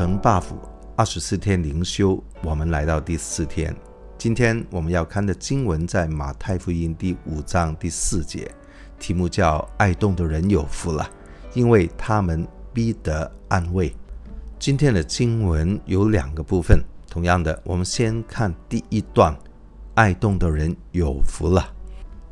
[0.00, 0.44] 成 buff
[0.96, 3.76] 二十四天灵修，我们来到第四天。
[4.16, 8.50] 今天我们要看的经文在马太福音第五章第四节，
[8.98, 11.06] 题目叫“爱动的人有福了，
[11.52, 13.94] 因为他们必得安慰”。
[14.58, 19.36] 今天的经文有两个部分，同样的，我们先看第一段
[19.96, 21.74] ：“爱动的人有福了。”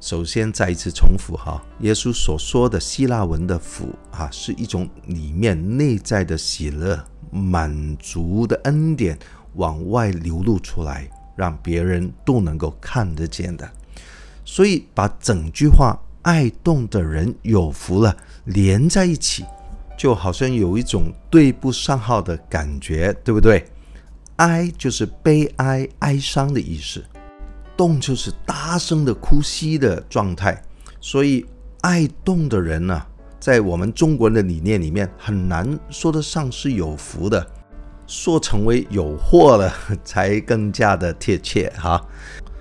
[0.01, 9.19] 首先，再一次重复哈，耶稣所说的希腊文的福啊，是一种里面内在的喜乐、满足的恩典
[9.55, 13.69] 往外流露出来，让别人都能够看得见的。
[14.45, 19.45] 所以，把整句话“爱动的人有福了”连在一起，
[19.97, 23.65] 就好像有一种对不上号的感觉，对不对？
[24.37, 27.05] 哀就是悲哀、哀伤的意思。
[27.77, 30.61] 动就是大声的哭泣的状态，
[31.01, 31.47] 所以
[31.83, 33.07] 爱动的人呢、
[33.49, 37.47] 在我们中国人的理念里面很难说得上是有福的，
[38.07, 39.73] 说成为有祸了
[40.05, 41.99] 才更加的贴切哈。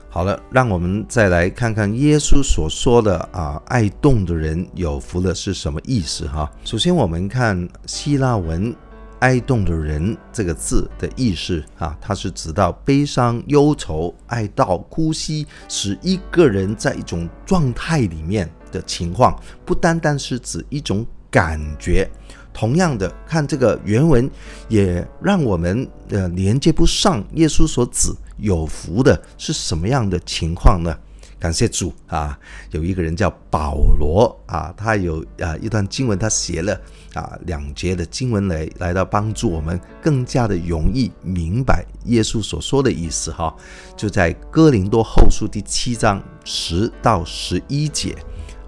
[0.08, 6.50] 好了，让我们再来看看耶稣所说的啊，爱动的人有福了是什么意思哈。
[6.64, 8.74] 首先我们看希腊文。
[9.22, 22.10] 哀动的人这个字的意思啊，它是指到悲伤、忧愁、哀悼、哭泣，使一个人在一种状态里面的情况，不单单是指一种感觉。
[22.54, 24.30] 同样的，看这个原文，
[24.68, 30.98] 也让我们呃连接不上耶稣所指有福的是什么样的情况呢？
[31.40, 32.36] 感谢主啊！
[32.72, 36.74] 有一个人叫保罗啊，他有啊一段经文，他写了
[37.14, 43.56] 啊两节的经文来来到帮助我们更加的容易明白耶稣所说的意思哈。
[43.96, 48.18] 就在哥林多后书第七章十到十一节，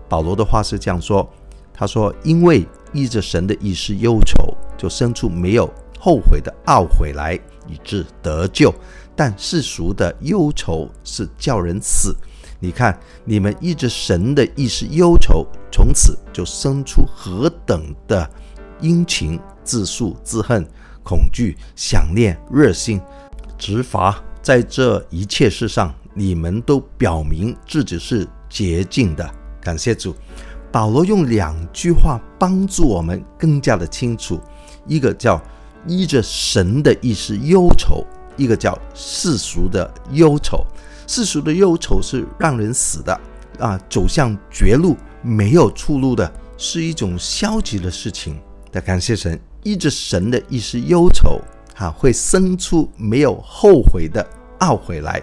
[0.10, 1.30] 保罗的话是这样说：
[1.72, 7.36] 他说，因为依着神的意思忧愁，就生出没有后悔的懊悔来，
[7.68, 8.70] 以致得救；
[9.16, 12.16] 但世俗的忧愁是叫人死。
[12.60, 18.30] 你看，你们依着神的意思忧愁，从此就生出何等的
[18.82, 20.68] 殷勤、自诉、自恨、
[21.04, 23.00] 恐惧、想念、热心、
[23.58, 29.39] 执罚，在这一切事上，你们都表明自己是洁净的。
[29.70, 30.16] 感谢主，
[30.72, 34.42] 保罗用两句话帮助我们更加的清楚：
[34.88, 35.40] 一个叫
[35.86, 38.04] 依着神的意思忧愁，
[38.36, 40.66] 一个叫世俗的忧愁。
[41.06, 43.22] 世俗的忧愁是让人死的
[43.60, 48.36] 啊，走向绝路，没有出路的，是一种消极的事情。
[48.72, 51.40] 但感谢神，依着神的意思忧愁，
[51.78, 54.28] 啊，会生出没有后悔的
[54.62, 55.22] 懊悔来。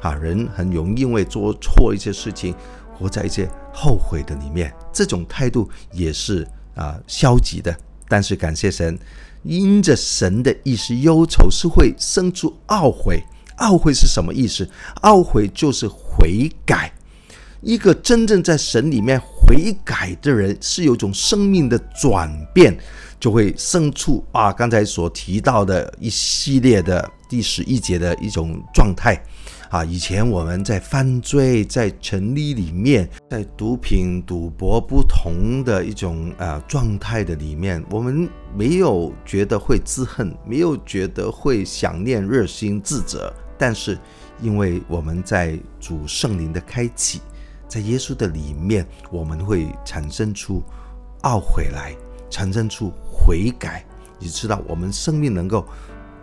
[0.00, 2.52] 啊，人很容易因为做错一些事情，
[3.02, 6.46] 活在一些后悔的里面，这种态度也是
[6.76, 7.76] 啊消极的。
[8.08, 8.96] 但是感谢神，
[9.42, 13.22] 因着神的意思忧愁，是会生出懊悔。
[13.58, 14.68] 懊悔是什么意思？
[15.02, 16.92] 懊悔就是悔改。
[17.60, 22.76] 一个真正在神里面悔改的人，是有种生命的转变，
[23.20, 29.16] 就会生出啊，刚才所提到的一系列的第十一节的一种状态
[29.72, 29.82] 啊。
[29.84, 43.32] 以前我们在犯罪、在沉溺里面、在毒品、赌博不同的一种呃状态的里面，我们没有觉得会自恨，没有觉得会想念、热心、自责。
[43.58, 43.98] 但是，
[44.42, 47.20] 因为我们在主圣灵的开启，
[47.66, 50.62] 在耶稣的里面，我们会产生出
[51.22, 51.94] 懊悔来，
[52.28, 53.84] 产生出悔改，
[54.18, 55.66] 你知道我们生命能够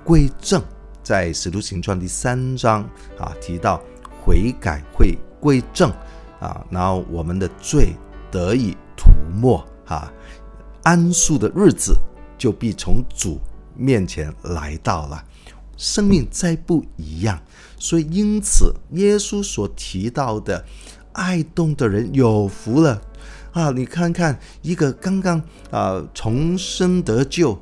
[0.04, 0.62] 归正。
[1.10, 2.88] 在使徒行传第三章
[3.18, 3.82] 啊，提到
[4.22, 5.90] 悔改会归正
[6.40, 7.96] 啊，然后我们的罪
[8.30, 10.14] 得以涂抹啊，
[10.84, 11.98] 安舒的日子
[12.38, 13.40] 就必从主
[13.76, 15.24] 面前来到了。
[15.78, 17.42] 生命再不一样，
[17.80, 20.64] 所以因此，耶稣所提到的
[21.14, 23.02] 爱动的人有福了
[23.54, 23.72] 啊！
[23.72, 25.42] 你看看一个刚刚
[25.72, 27.60] 啊重生得救，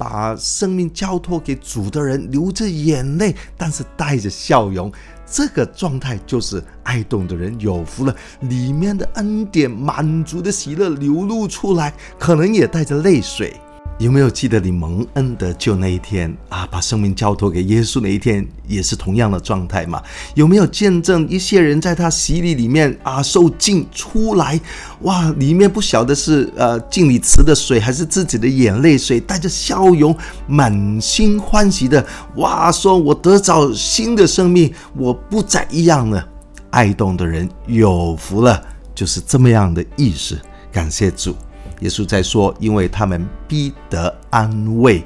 [0.00, 4.90] 把生命交托给主的人，流着眼泪，但是带着笑容，
[5.30, 8.16] 这个状态就是爱动的人有福了。
[8.40, 13.54] 里面的恩典、满足的喜乐流露出来，可能也带着泪水。
[14.00, 16.66] 有没有记得你蒙恩得救那一天啊？
[16.70, 20.02] 把生命交托给耶稣那一天，也是同样的状态嘛？
[20.34, 24.58] 有没有见证一些人在他洗礼里面啊受浸出来？
[25.02, 30.16] 哇，里面不晓得是呃浸礼池的水，还是自己的眼泪水，带着笑容，
[30.46, 32.02] 满心欢喜的
[32.36, 36.26] 哇，说我得着新的生命，我不再一样了。
[36.70, 38.64] 爱动的人有福了，
[38.94, 40.40] 就是这么样的意思。
[40.72, 41.36] 感谢主。
[41.80, 45.02] 耶稣在说，因为他们必得安慰。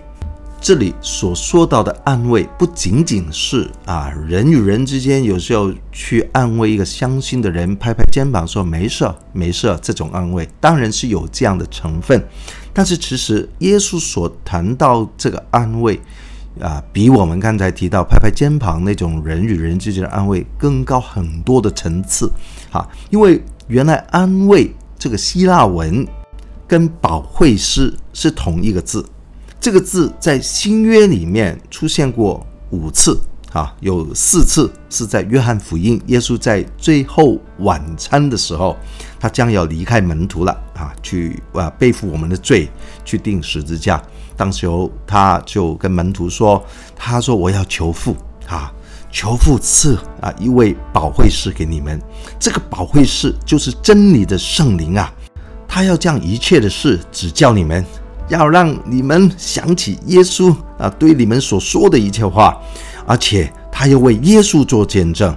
[0.60, 12.18] 这里所说到的安慰，不仅仅是啊人与人之间有时候去安慰一个伤心的人，拍拍肩膀说没事没事，这种安慰当然是有这样的成分。
[12.72, 16.00] 但是其实耶稣所谈到这个安慰
[16.58, 22.32] 啊，比我们刚才提到拍拍肩膀那种人与人之间的安慰更高很多的层次。
[22.70, 26.06] 啊，因为原来安慰这个希腊文
[26.74, 29.06] 跟保惠师是同一个字。
[29.60, 33.16] 这个字在新约里面出现过五次，
[33.52, 38.76] 啊，有四次是在约翰福音，耶稣在最后晚餐的时候，
[39.20, 42.68] 他将要离开门徒了，啊，去啊背负我们的罪，
[43.04, 44.02] 去钉十字架。
[44.36, 46.60] 当时候他就跟门徒说
[46.98, 48.16] ：“他说我要求父，
[48.48, 48.72] 啊，
[49.12, 52.02] 求父赐啊一位保惠师给你们。
[52.40, 55.14] 这个保惠师就是真理的圣灵啊，
[55.68, 57.84] 他要将一切的事指教你们。”
[58.28, 62.56] 要让你们想起耶稣啊，对你们所说的一切话，
[63.06, 65.36] 而且他又为耶稣做见证，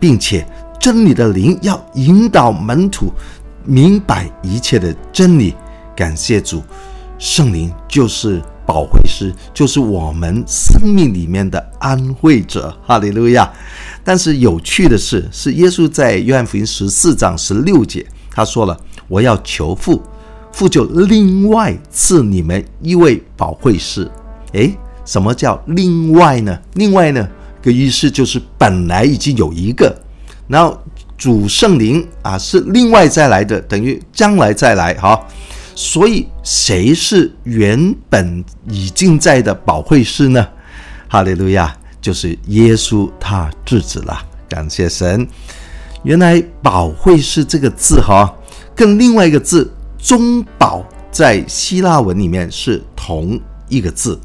[0.00, 0.46] 并且
[0.80, 3.12] 真理的灵要引导门徒
[3.62, 5.54] 明白一切的真理。
[5.94, 6.62] 感谢主，
[7.18, 12.74] 圣灵就是保惠师，就是我们生命里面的安慰者。
[12.86, 13.52] 哈利路亚！
[14.02, 18.74] 但是有趣的是，是耶稣在约翰福音十四章十六节，他说了
[19.08, 20.02] ：“我要求父。”
[20.52, 24.08] 父就另外赐你们一位保惠师，
[24.52, 24.72] 诶，
[25.04, 26.56] 什么叫另外呢？
[26.74, 27.28] 另外呢，
[27.60, 29.92] 个意思就是本来已经有一个，
[30.46, 30.80] 然后
[31.18, 34.94] 主圣灵啊是另外再来的，等于将来再来。
[34.94, 35.20] 哈，
[35.74, 40.46] 所以谁是原本已经在的保惠师呢？
[41.08, 44.16] 哈利路亚，就是耶稣他自己了。
[44.48, 45.26] 感谢神，
[46.04, 48.32] 原来保惠师这个字哈，
[48.74, 49.70] 跟另外一个字。
[49.96, 53.40] 中保在希腊文里面是同
[53.70, 54.20] 一个字，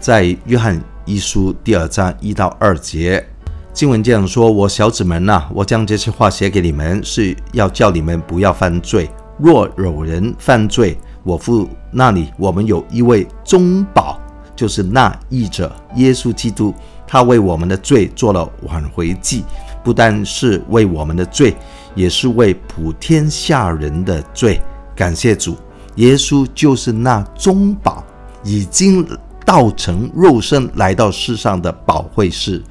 [0.00, 3.24] 在约翰一书第二章一到二节，
[3.72, 9.08] 经文这样说：“我小子们呐，我将这些话写给你们，是要叫你们不要犯罪。
[9.38, 14.18] 若有人犯罪，我父那里我们有一位中保，
[14.56, 16.74] 就是那义者耶稣基督，
[17.06, 19.44] 他为我们的罪做了挽回祭，
[19.82, 21.56] 不但是为我们的罪，
[21.94, 24.60] 也是为普天下人的罪。”
[24.94, 25.56] 感谢主，
[25.96, 28.04] 耶稣就是那中保，
[28.44, 29.06] 已经
[29.46, 32.62] 道成肉身来到世上的保惠师，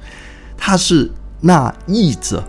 [0.56, 1.10] 他是
[1.40, 2.42] 那义者，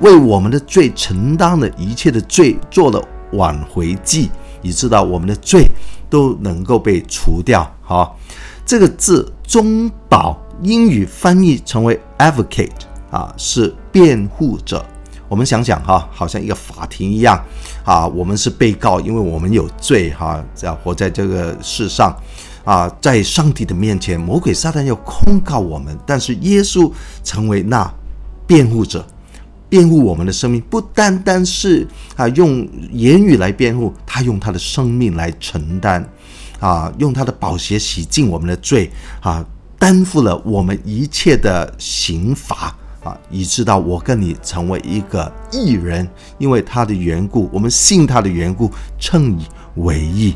[0.00, 4.30] 为我们的罪承担了一切的罪，做了挽回祭，
[4.62, 5.68] 以致到我们的罪
[6.08, 7.68] 都能够被除掉。
[7.82, 8.16] 好，
[8.64, 12.70] 这个字中保，英语翻译成为 advocate
[13.10, 14.84] 啊，是辩护者。
[15.26, 17.42] 我们想想哈，好像一个法庭一样
[17.82, 22.14] 啊，我们是被告，因为我们有罪哈，这样活在这个世上
[22.62, 26.92] 啊，在上帝的面前，魔鬼撒旦要控告我们，但是耶稣
[27.24, 27.90] 成为那
[28.46, 29.02] 辩护者，
[29.70, 36.06] 辩护我们的生命，不单单是啊用言语来辩护，他用他的生命来承担
[36.60, 38.90] 啊，用他的宝血洗净我们的罪
[39.20, 39.42] 啊，
[39.78, 42.76] 担负了我们一切的刑罚。
[43.06, 46.08] 啊，以致到我跟你成为一个义人，
[46.38, 49.46] 因为他的缘故，我们信他的缘故，称以
[49.76, 50.34] 为义，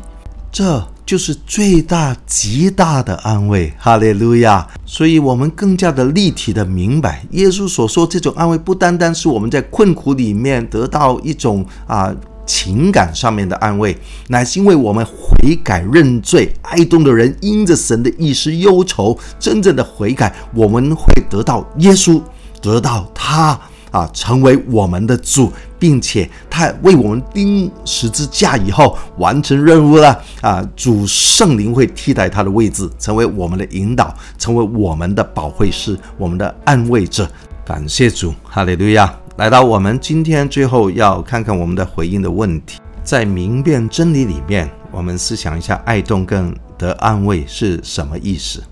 [0.49, 3.73] 这就是最大极大的安慰。
[3.77, 4.65] 哈利路亚！
[4.85, 13.97] 所以，我们更加的立体的明白，耶稣所说这种安慰，不单单是我们在困苦里面得到一种啊情感上面的安慰，
[14.29, 22.21] 乃是因为我们悔改认罪，爱动的人因着神的意思忧愁，真正的悔改，我们会得到耶稣。
[22.61, 23.59] 得到他
[23.91, 30.65] 啊，成为我们的主，并且他为我们钉十字架以后完成任务了啊！
[30.77, 37.29] 主圣灵会替代他的位置，成为我们的引导，成为我们的保惠师，我们的安慰者。
[37.65, 39.13] 感谢主，哈利路亚！
[39.35, 48.63] 来到我们今天最后要看看我们的回应的问题，在明辨真理里面，我们思想一下，爱动跟得安慰是什么意思？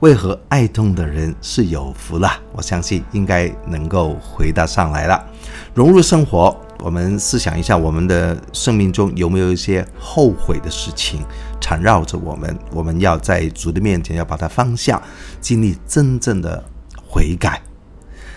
[0.00, 2.30] 为何爱痛的人是有福了？
[2.52, 5.24] 我相信应该能够回答上来了。
[5.72, 11.24] 融入生活，我们思想一下，我们的生命中有没有一些后悔的事情
[11.62, 12.54] 缠绕着我们？
[12.72, 15.00] 我们要在主的面前要把它放下，
[15.40, 16.62] 经历真正的
[17.08, 17.62] 悔改。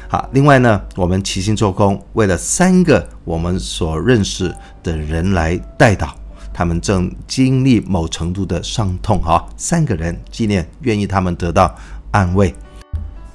[0.07, 6.11] 好，另外呢，我们齐心做工，为了三个我们所认识的人来代祷。
[6.59, 11.73] 他们正经历某程度的伤痛，哈，三个人纪念，愿意他们得到
[12.11, 12.53] 安慰。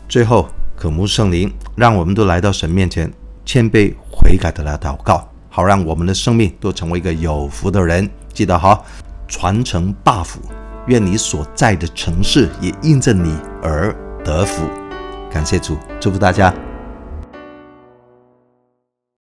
[0.06, 3.10] 最后，渴慕圣灵，让我们都来到神面前，
[3.42, 8.06] 谦卑悔改的来祷告，好让我们的生命都成为一个有福的人。
[8.34, 8.78] 记得哈，
[9.26, 10.34] 传承 buff，
[10.88, 14.68] 愿你所在的城市也印着你而得福。
[15.32, 16.54] 感谢主，祝福大家。